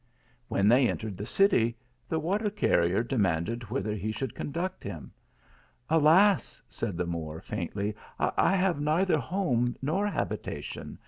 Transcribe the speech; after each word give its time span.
When 0.47 0.67
they 0.67 0.87
entered 0.89 1.15
the 1.15 1.27
city, 1.27 1.77
the 2.09 2.17
water 2.17 2.49
carrier 2.49 3.03
de 3.03 3.17
manded 3.17 3.69
whither 3.69 3.93
he 3.93 4.11
should 4.11 4.33
conduct 4.33 4.83
him." 4.83 5.11
Alas!" 5.91 6.59
said 6.69 6.97
the 6.97 7.05
Moor, 7.05 7.39
faintly," 7.39 7.93
I 8.19 8.55
have 8.55 8.81
neither 8.81 9.19
home 9.19 9.75
nor 9.79 10.07
habitation. 10.07 10.97